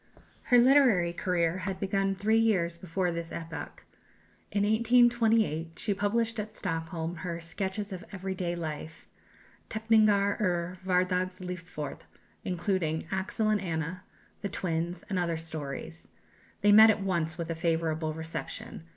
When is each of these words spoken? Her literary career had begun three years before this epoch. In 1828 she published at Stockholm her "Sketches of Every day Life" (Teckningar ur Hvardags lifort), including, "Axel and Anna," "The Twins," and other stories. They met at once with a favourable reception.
Her 0.45 0.57
literary 0.57 1.13
career 1.13 1.59
had 1.59 1.79
begun 1.79 2.15
three 2.15 2.39
years 2.39 2.79
before 2.79 3.11
this 3.11 3.31
epoch. 3.31 3.85
In 4.51 4.63
1828 4.63 5.73
she 5.77 5.93
published 5.93 6.39
at 6.39 6.55
Stockholm 6.55 7.17
her 7.17 7.39
"Sketches 7.39 7.93
of 7.93 8.03
Every 8.11 8.33
day 8.33 8.55
Life" 8.55 9.05
(Teckningar 9.69 10.41
ur 10.41 10.79
Hvardags 10.83 11.39
lifort), 11.39 12.05
including, 12.43 13.03
"Axel 13.11 13.49
and 13.49 13.61
Anna," 13.61 14.01
"The 14.41 14.49
Twins," 14.49 15.03
and 15.07 15.19
other 15.19 15.37
stories. 15.37 16.07
They 16.61 16.71
met 16.71 16.89
at 16.89 17.03
once 17.03 17.37
with 17.37 17.51
a 17.51 17.53
favourable 17.53 18.15
reception. 18.15 18.87